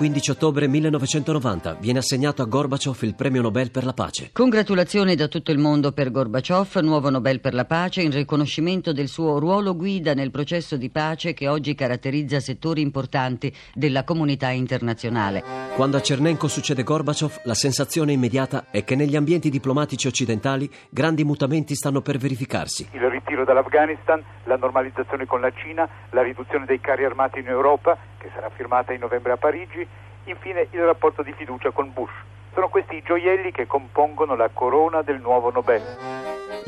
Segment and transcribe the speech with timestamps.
[0.00, 4.30] 15 ottobre 1990 viene assegnato a Gorbaciov il premio Nobel per la pace.
[4.32, 9.08] Congratulazioni da tutto il mondo per Gorbaciov, nuovo Nobel per la pace, in riconoscimento del
[9.08, 15.44] suo ruolo guida nel processo di pace che oggi caratterizza settori importanti della comunità internazionale.
[15.76, 21.24] Quando a Cernenko succede Gorbaciov, la sensazione immediata è che negli ambienti diplomatici occidentali grandi
[21.24, 22.88] mutamenti stanno per verificarsi.
[22.92, 27.98] Il ritiro dall'Afghanistan, la normalizzazione con la Cina, la riduzione dei carri armati in Europa,
[28.20, 29.86] che sarà firmata in novembre a Parigi,
[30.24, 32.12] infine il rapporto di fiducia con Bush.
[32.52, 35.82] Sono questi i gioielli che compongono la corona del nuovo Nobel.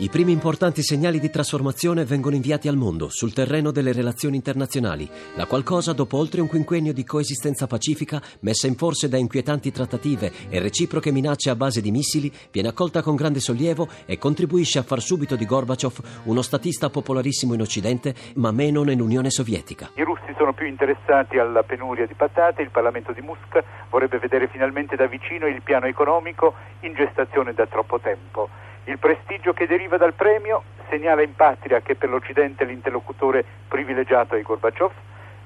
[0.02, 5.08] I primi importanti segnali di trasformazione vengono inviati al mondo sul terreno delle relazioni internazionali,
[5.36, 9.70] la qual cosa, dopo oltre un quinquennio di coesistenza pacifica, messa in forse da inquietanti
[9.70, 14.80] trattative e reciproche minacce a base di missili, viene accolta con grande sollievo e contribuisce
[14.80, 19.90] a far subito di Gorbaciov uno statista popolarissimo in Occidente, ma meno nell'Unione Sovietica.
[19.94, 24.48] I russi sono più interessati alla penuria di patate, il Parlamento di Mosca vorrebbe vedere
[24.48, 28.48] finalmente da vicino il piano economico in gestazione da troppo tempo.
[28.84, 34.42] Il prestigio che deriva dal premio segnala in patria che per l'Occidente l'interlocutore privilegiato è
[34.42, 34.92] Gorbaciov,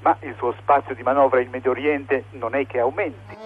[0.01, 3.37] ma il suo spazio di manovra in Medio Oriente non è che aumenti.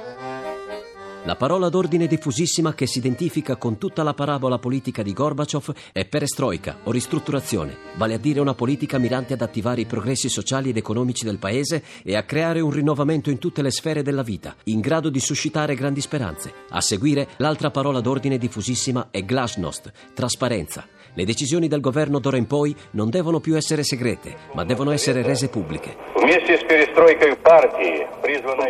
[1.24, 6.06] La parola d'ordine diffusissima che si identifica con tutta la parabola politica di Gorbaciov è
[6.06, 10.78] perestroika o ristrutturazione, vale a dire una politica mirante ad attivare i progressi sociali ed
[10.78, 14.80] economici del paese e a creare un rinnovamento in tutte le sfere della vita, in
[14.80, 16.54] grado di suscitare grandi speranze.
[16.70, 20.86] A seguire, l'altra parola d'ordine diffusissima è glasnost, trasparenza.
[21.12, 25.22] Le decisioni del governo d'ora in poi non devono più essere segrete, ma devono essere
[25.22, 25.96] rese pubbliche.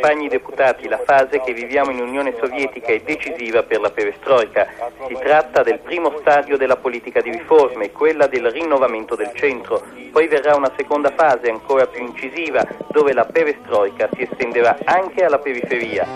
[0.01, 4.67] Compagni deputati, la fase che viviamo in Unione Sovietica è decisiva per la perestroika.
[5.07, 9.83] Si tratta del primo stadio della politica di riforme, quella del rinnovamento del centro.
[10.11, 15.39] Poi verrà una seconda fase ancora più incisiva, dove la perestroika si estenderà anche alla
[15.39, 16.07] periferia.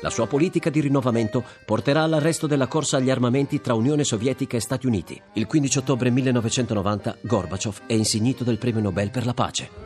[0.00, 4.60] La sua politica di rinnovamento porterà all'arresto della corsa agli armamenti tra Unione Sovietica e
[4.60, 5.20] Stati Uniti.
[5.32, 9.85] Il 15 ottobre 1990 Gorbaciov è insignito del premio Nobel per la pace.